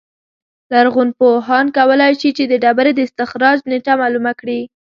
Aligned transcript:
لرغونپوهان 0.71 1.65
کولای 1.77 2.13
شي 2.21 2.29
چې 2.37 2.43
د 2.47 2.53
ډبرې 2.63 2.91
د 2.95 2.99
استخراج 3.07 3.57
نېټه 3.71 3.93
معلومه 4.01 4.31
کړي 4.39 4.59